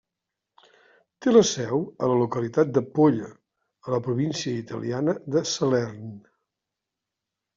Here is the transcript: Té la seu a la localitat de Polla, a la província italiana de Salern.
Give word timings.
Té 1.23 1.33
la 1.33 1.41
seu 1.49 1.83
a 2.05 2.09
la 2.11 2.15
localitat 2.21 2.71
de 2.77 2.83
Polla, 2.95 3.29
a 3.89 3.93
la 3.95 3.99
província 4.07 4.55
italiana 4.63 5.15
de 5.35 5.43
Salern. 5.51 6.09